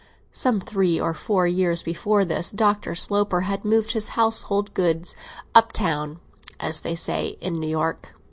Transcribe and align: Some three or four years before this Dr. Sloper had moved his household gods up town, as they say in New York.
Some 0.31 0.59
three 0.59 0.99
or 0.99 1.13
four 1.13 1.45
years 1.45 1.83
before 1.83 2.25
this 2.25 2.49
Dr. 2.49 2.95
Sloper 2.95 3.41
had 3.41 3.63
moved 3.63 3.91
his 3.91 4.07
household 4.17 4.73
gods 4.73 5.15
up 5.53 5.71
town, 5.71 6.19
as 6.59 6.79
they 6.79 6.95
say 6.95 7.37
in 7.39 7.53
New 7.53 7.69
York. 7.69 8.15